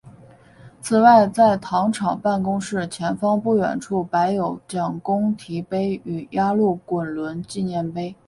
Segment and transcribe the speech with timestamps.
[0.81, 8.15] 此外在糖厂办公室前方不远处摆有蒋公堤碑与压路滚轮纪念碑。